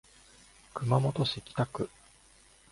[0.73, 1.87] 熊本市北区